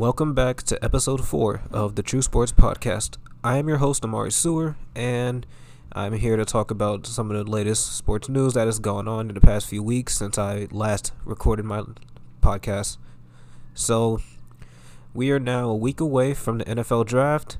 [0.00, 3.18] Welcome back to episode 4 of the True Sports Podcast.
[3.44, 5.44] I am your host, Amari Sewer, and
[5.92, 9.28] I'm here to talk about some of the latest sports news that has gone on
[9.28, 11.82] in the past few weeks since I last recorded my
[12.40, 12.96] podcast.
[13.74, 14.22] So,
[15.12, 17.58] we are now a week away from the NFL draft,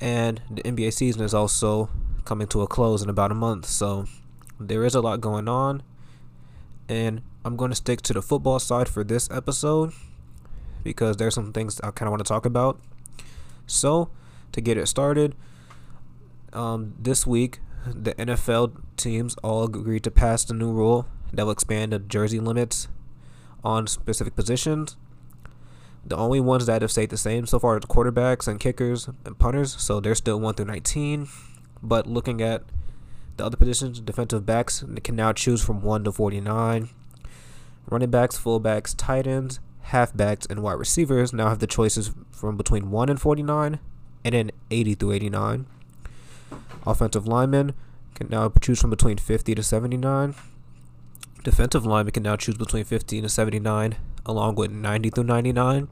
[0.00, 1.88] and the NBA season is also
[2.24, 3.66] coming to a close in about a month.
[3.66, 4.06] So,
[4.58, 5.84] there is a lot going on,
[6.88, 9.92] and I'm going to stick to the football side for this episode
[10.82, 12.80] because there's some things I kind of want to talk about.
[13.66, 14.10] So,
[14.52, 15.34] to get it started,
[16.52, 21.52] um, this week the NFL teams all agreed to pass the new rule that will
[21.52, 22.88] expand the jersey limits
[23.64, 24.96] on specific positions.
[26.04, 29.38] The only ones that have stayed the same so far are quarterbacks and kickers and
[29.38, 31.28] punters, so they're still 1 through 19.
[31.82, 32.62] But looking at
[33.36, 36.88] the other positions, defensive backs, can now choose from 1 to 49.
[37.88, 42.90] Running backs, fullbacks, tight ends, halfbacks, and wide receivers now have the choices from between
[42.90, 43.78] 1 and 49
[44.24, 45.66] and then 80 through 89.
[46.86, 47.74] Offensive linemen
[48.14, 50.34] can now choose from between 50 to 79.
[51.42, 53.96] Defensive linemen can now choose between 50 to 79,
[54.26, 55.88] along with 90 through 99.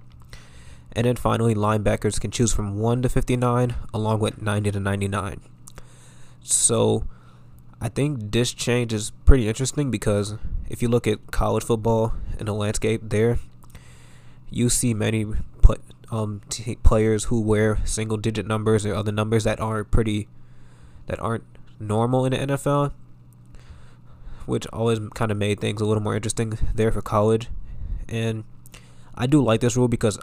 [0.93, 5.41] And then finally, linebackers can choose from 1 to 59, along with 90 to 99.
[6.43, 7.05] So
[7.81, 10.37] I think this change is pretty interesting because
[10.69, 13.39] if you look at college football and the landscape there,
[14.51, 15.27] you see many
[15.63, 20.29] put um, t- players who wear single digit numbers or other numbers that aren't pretty,
[21.07, 21.45] that aren't
[21.79, 22.93] normal in the NFL,
[24.47, 27.49] which always kind of made things a little more interesting there for college.
[28.09, 28.45] And
[29.15, 30.19] I do like this rule because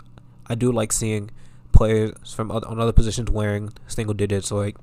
[0.48, 1.30] I do like seeing
[1.72, 4.78] players from other, on other positions wearing single digits, like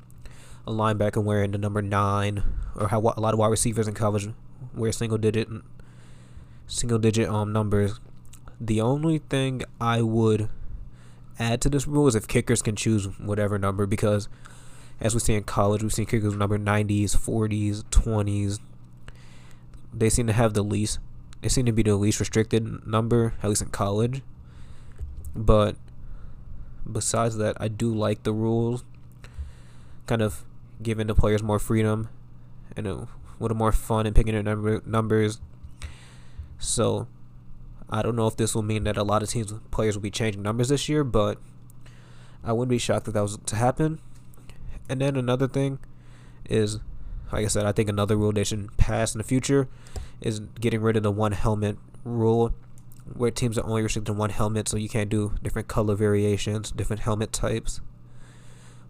[0.67, 2.45] a linebacker wearing the number nine,
[2.77, 4.29] or how a lot of wide receivers in college
[4.75, 5.48] wear single digit
[6.67, 8.01] single digit um numbers
[8.67, 10.49] the only thing I would
[11.39, 14.29] add to this rule is if kickers can choose whatever number because
[15.01, 18.61] as we see in college, we've seen kickers number 90s, 40s, 20s.
[19.92, 21.01] They seem to have the least,
[21.41, 24.23] they seem to be the least restricted number, at least in college.
[25.35, 25.75] But
[26.91, 28.85] besides that, I do like the rules,
[30.07, 30.45] kind of
[30.81, 32.09] giving the players more freedom
[32.77, 33.09] and a
[33.41, 35.41] little more fun in picking their number numbers.
[36.59, 37.09] So
[37.92, 40.11] I don't know if this will mean that a lot of teams players will be
[40.11, 41.39] changing numbers this year, but
[42.42, 44.01] I wouldn't be shocked if that was to happen.
[44.89, 45.79] And then another thing
[46.48, 46.80] is,
[47.30, 49.69] like I said, I think another rule they should pass in the future
[50.23, 52.55] is getting rid of the one helmet rule,
[53.13, 56.70] where teams are only restricted to one helmet, so you can't do different color variations,
[56.70, 57.83] different helmet types.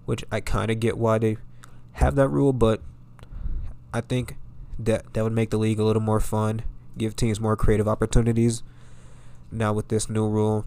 [0.05, 1.39] Which I kind of get why they
[1.95, 2.81] have that rule, but
[3.93, 4.37] I think
[4.79, 6.63] that that would make the league a little more fun,
[6.97, 8.63] give teams more creative opportunities
[9.53, 10.65] now with this new rule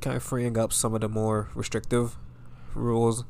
[0.00, 2.16] kind of freeing up some of the more restrictive
[2.74, 3.24] rules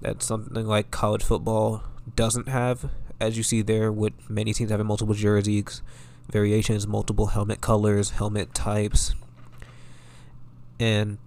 [0.00, 1.82] that something like college football
[2.14, 2.90] doesn't have.
[3.20, 5.82] As you see there with many teams having multiple jerseys
[6.30, 9.14] variations multiple helmet colors helmet types.
[10.78, 11.18] And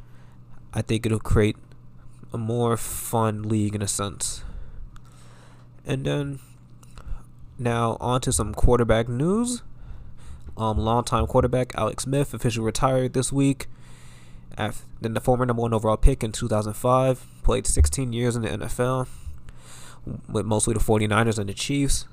[0.73, 1.57] i think it'll create
[2.31, 4.43] a more fun league in a sense.
[5.85, 6.39] And then
[7.57, 9.63] now on to some quarterback news
[10.61, 13.67] um, longtime quarterback Alex Smith officially retired this week.
[14.55, 19.07] Then the former number one overall pick in 2005 played 16 years in the NFL
[20.29, 22.05] with mostly the 49ers and the Chiefs,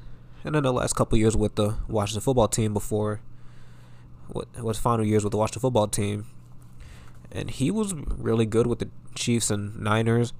[0.44, 3.20] and then the last couple years with the Washington football team before
[4.28, 6.26] what was final years with the Washington football team.
[7.30, 10.32] And he was really good with the Chiefs and Niners.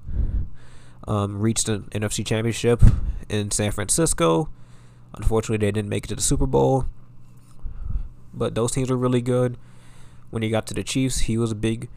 [1.06, 2.82] Um, reached an NFC championship
[3.28, 4.48] in San Francisco.
[5.14, 6.86] Unfortunately, they didn't make it to the Super Bowl.
[8.33, 9.56] But those teams were really good.
[10.31, 11.89] When he got to the Chiefs, he was a big,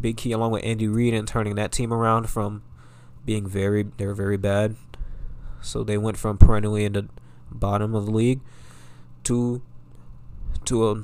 [0.00, 2.62] big key along with Andy Reid in turning that team around from
[3.24, 4.76] being very, they were very bad.
[5.60, 7.08] So they went from perennially in the
[7.50, 8.40] bottom of the league
[9.24, 9.62] to
[10.64, 11.02] to a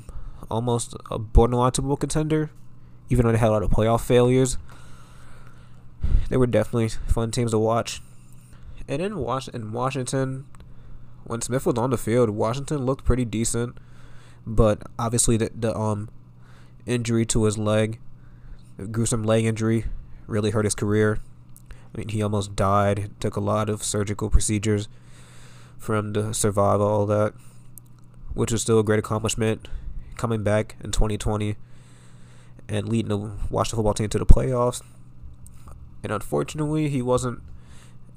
[0.49, 2.51] almost a borderline Bowl contender,
[3.09, 4.57] even though they had a lot of playoff failures.
[6.29, 8.01] They were definitely fun teams to watch.
[8.87, 10.45] And in Washington,
[11.23, 13.77] when Smith was on the field, Washington looked pretty decent
[14.45, 16.09] but obviously the the um
[16.85, 17.99] injury to his leg,
[18.91, 19.85] gruesome leg injury,
[20.27, 21.19] really hurt his career.
[21.71, 22.99] I mean, he almost died.
[22.99, 24.87] It took a lot of surgical procedures
[25.77, 27.33] for him to survive all that,
[28.33, 29.67] which was still a great accomplishment.
[30.17, 31.57] Coming back in 2020
[32.69, 34.81] and leading the Washington football team to the playoffs.
[36.03, 37.41] And unfortunately, he wasn't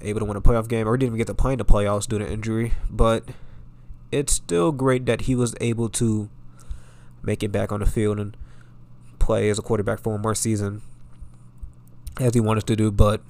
[0.00, 2.06] able to win a playoff game or didn't even get to play in the playoffs
[2.06, 2.72] due to injury.
[2.88, 3.24] But
[4.10, 6.28] it's still great that he was able to
[7.22, 8.37] make it back on the field and
[9.19, 10.82] play as a quarterback for one more season,
[12.20, 12.90] as he wanted to do.
[12.90, 13.20] But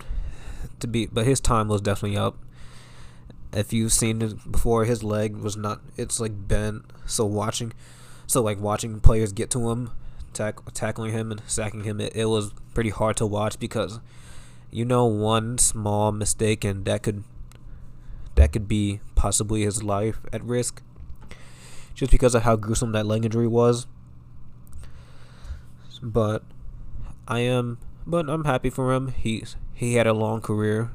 [0.80, 2.36] to be, but his time was definitely up.
[3.52, 5.80] If you've seen it before, his leg was not.
[5.96, 6.84] It's like bent.
[7.06, 7.72] So watching,
[8.26, 9.90] so like watching players get to him,
[10.32, 14.00] tack, tackling him and sacking him, it, it was pretty hard to watch because
[14.70, 17.24] you know one small mistake and that could
[18.38, 20.80] that could be possibly his life at risk
[21.94, 23.88] just because of how gruesome that leg injury was
[26.00, 26.42] but
[27.26, 29.44] I am but I'm happy for him he
[29.74, 30.92] he had a long career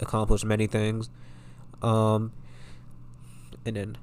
[0.00, 1.10] accomplished many things
[1.80, 2.32] um
[3.64, 3.96] and then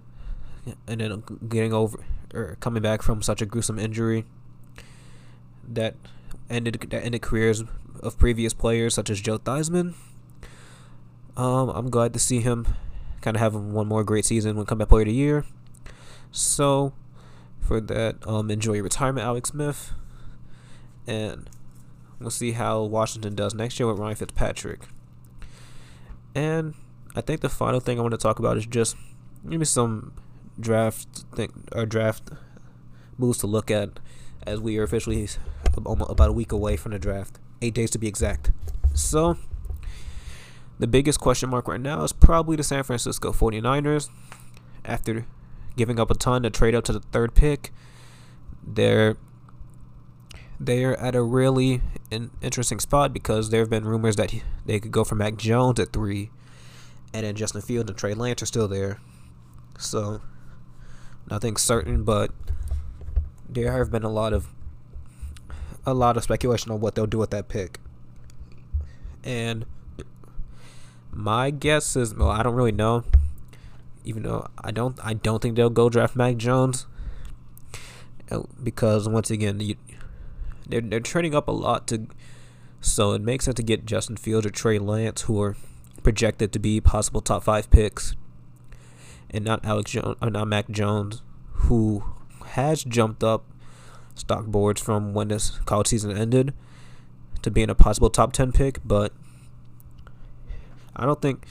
[0.88, 2.00] and then getting over
[2.34, 4.24] or coming back from such a gruesome injury
[5.68, 5.96] that
[6.50, 7.64] ended that ended careers
[8.02, 9.94] of previous players such as Joe Theismann.
[11.38, 12.66] Um, I'm glad to see him
[13.22, 15.46] kind of have one more great season when comeback player of the year.
[16.32, 16.94] So,
[17.62, 19.94] for that, um, enjoy your retirement, Alex Smith,
[21.06, 21.48] and
[22.20, 24.88] we'll see how Washington does next year with Ryan Fitzpatrick.
[26.34, 26.74] And
[27.16, 28.96] I think the final thing I want to talk about is just
[29.44, 30.14] maybe some
[30.60, 32.32] draft thing or draft
[33.18, 34.00] moves to look at
[34.48, 35.28] as we are officially
[35.76, 38.50] about a week away from the draft eight days to be exact.
[38.96, 39.38] So,
[40.80, 44.10] the biggest question mark right now is probably the San Francisco 49ers.
[44.86, 45.26] After
[45.76, 47.72] giving up a ton to trade up to the third pick,
[48.66, 49.18] they're
[50.60, 54.80] they're at a really in, interesting spot because there have been rumors that he, they
[54.80, 56.32] could go for Mac Jones at three,
[57.14, 59.00] and then Justin Fields and Trey Lance are still there.
[59.78, 60.22] So,
[61.30, 62.32] nothing certain, but
[63.48, 64.48] there have been a lot of
[65.86, 67.80] a lot of speculation on what they'll do with that pick.
[69.24, 69.66] And
[71.18, 73.04] my guess is well, I don't really know.
[74.06, 76.86] Even though I don't I don't think they'll go draft Mac Jones.
[78.30, 79.76] Uh, because once again, you,
[80.68, 82.08] they're they're trading up a lot to
[82.80, 85.56] so it makes sense to get Justin Fields or Trey Lance who are
[86.04, 88.16] projected to be possible top five picks.
[89.30, 91.22] And not Alex Jones or not Mac Jones,
[91.52, 92.04] who
[92.46, 93.44] has jumped up
[94.16, 96.54] stock boards from when this college season ended
[97.42, 99.12] to being a possible top 10 pick, but
[100.98, 101.46] I don't think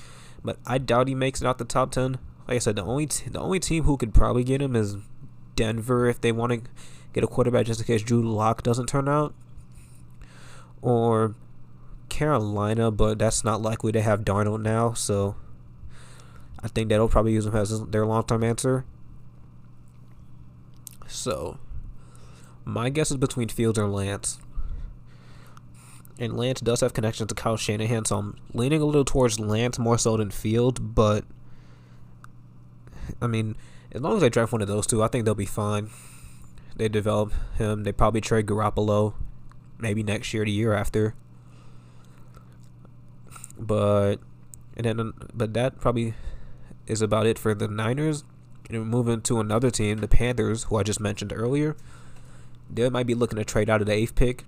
[0.47, 2.19] but I doubt he makes it out the top 10.
[2.47, 4.97] Like I said, the only t- the only team who could probably get him is
[5.57, 6.71] Denver if they want to
[7.13, 9.35] get a quarterback just in case Drew Lock doesn't turn out.
[10.81, 11.35] Or
[12.09, 15.35] Carolina, but that's not likely to have Darnold now, so
[16.63, 18.85] I think that'll probably use him as their long term answer.
[21.09, 21.59] So
[22.65, 24.39] my guess is between Fields or Lance.
[26.19, 29.79] And Lance does have connections to Kyle Shanahan, so I'm leaning a little towards Lance
[29.79, 31.25] more so than Field, but
[33.21, 33.57] I mean,
[33.93, 35.91] as long as they draft one of those two, I think they'll be fine.
[36.75, 39.15] They develop him, they probably trade Garoppolo
[39.79, 41.15] maybe next year, the year after.
[43.59, 44.17] But
[44.77, 46.15] and then but that probably
[46.87, 48.25] is about it for the Niners.
[48.69, 51.77] And moving to another team, the Panthers, who I just mentioned earlier
[52.69, 54.45] they might be looking to trade out of the eighth pick,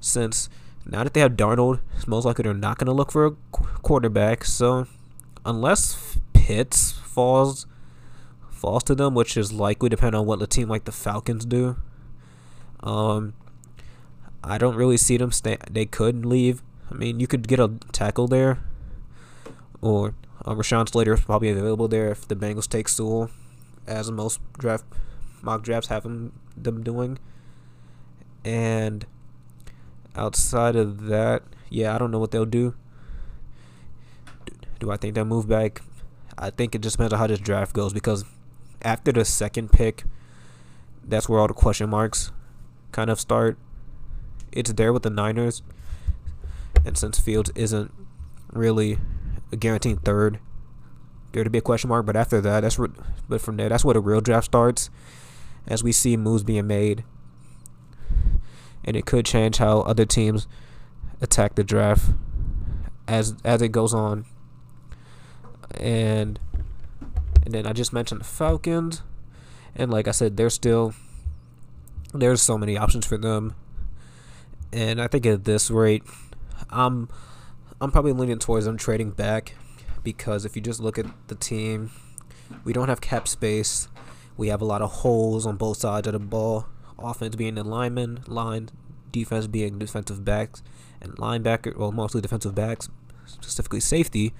[0.00, 0.48] since
[0.86, 3.30] now that they have Darnold, most likely they're not going to look for a
[3.82, 4.44] quarterback.
[4.44, 4.86] So
[5.44, 7.66] unless Pitts falls
[8.50, 11.76] falls to them, which is likely depending on what the team like the Falcons do.
[12.80, 13.34] Um,
[14.44, 15.58] I don't really see them stay.
[15.70, 16.62] They could leave.
[16.90, 18.58] I mean, you could get a tackle there,
[19.80, 20.14] or
[20.44, 23.30] um, Rashawn Slater is probably available there if the Bengals take Sewell,
[23.86, 24.84] as most draft
[25.42, 27.18] mock drafts have them them doing.
[28.44, 29.06] And
[30.16, 32.74] outside of that, yeah, I don't know what they'll do.
[34.78, 35.82] Do, I think they'll move back?
[36.36, 38.24] I think it just depends on how this draft goes because
[38.82, 40.04] after the second pick,
[41.04, 42.32] that's where all the question marks
[42.90, 43.58] kind of start.
[44.50, 45.62] It's there with the Niners,
[46.84, 47.92] and since Fields isn't
[48.52, 48.98] really
[49.50, 50.38] a guaranteed third,
[51.32, 52.04] there to be a question mark.
[52.06, 52.90] But after that, that's re-
[53.28, 54.90] but from there, that's where the real draft starts
[55.66, 57.04] as we see moves being made.
[58.84, 60.48] And it could change how other teams
[61.20, 62.10] attack the draft
[63.06, 64.24] as as it goes on.
[65.78, 66.38] And
[67.44, 69.02] and then I just mentioned the Falcons.
[69.74, 70.94] And like I said, there's still
[72.12, 73.54] there's so many options for them.
[74.72, 76.02] And I think at this rate,
[76.70, 77.08] I'm
[77.80, 79.54] I'm probably leaning towards them trading back
[80.02, 81.90] because if you just look at the team,
[82.64, 83.88] we don't have cap space.
[84.36, 86.66] We have a lot of holes on both sides of the ball.
[86.98, 88.70] Offense being the lineman, line
[89.10, 90.62] defense being defensive backs,
[91.00, 92.88] and linebacker, well, mostly defensive backs,
[93.26, 94.32] specifically safety.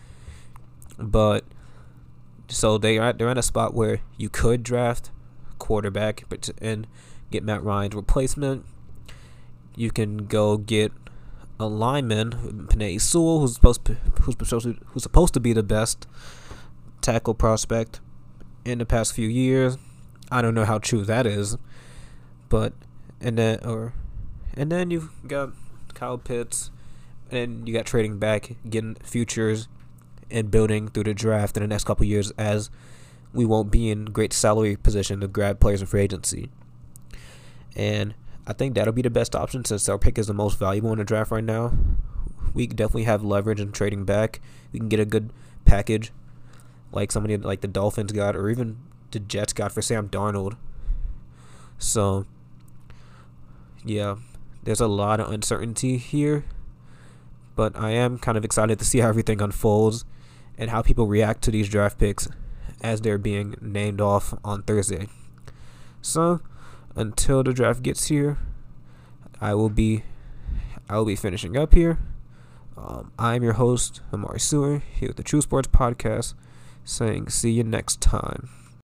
[0.98, 1.44] But
[2.48, 5.10] so they are they're in a spot where you could draft
[5.58, 6.86] quarterback, but and
[7.30, 8.64] get Matt Ryan's replacement.
[9.74, 10.92] You can go get
[11.58, 15.62] a lineman, Penei Sewell, who's supposed to, who's supposed to, who's supposed to be the
[15.62, 16.06] best
[17.00, 18.00] tackle prospect
[18.64, 19.78] in the past few years.
[20.30, 21.56] I don't know how true that is,
[22.52, 22.74] but
[23.18, 23.94] and then or
[24.52, 25.52] and then you've got
[25.94, 26.70] Kyle Pitts,
[27.30, 29.68] and you got trading back, getting futures,
[30.30, 32.68] and building through the draft in the next couple years as
[33.32, 36.50] we won't be in great salary position to grab players in free agency.
[37.74, 38.12] And
[38.46, 40.98] I think that'll be the best option since our pick is the most valuable in
[40.98, 41.72] the draft right now.
[42.52, 44.42] We definitely have leverage in trading back.
[44.74, 45.32] We can get a good
[45.64, 46.12] package,
[46.90, 48.76] like somebody like the Dolphins got, or even
[49.10, 50.58] the Jets got for Sam Darnold.
[51.78, 52.26] So,
[53.84, 54.16] yeah,
[54.62, 56.44] there's a lot of uncertainty here,
[57.56, 60.04] but I am kind of excited to see how everything unfolds
[60.56, 62.28] and how people react to these draft picks
[62.82, 65.08] as they're being named off on Thursday.
[66.00, 66.40] So,
[66.94, 68.38] until the draft gets here,
[69.40, 70.04] I will be
[70.88, 71.98] I will be finishing up here.
[72.76, 76.34] Um, I'm your host, Amari Sewer, here with the True Sports Podcast,
[76.84, 78.48] saying see you next time.